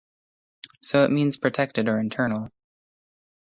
So, 0.81 1.03
it 1.05 1.11
means 1.11 1.37
protected 1.37 1.87
or 1.87 1.99
internal. 1.99 2.49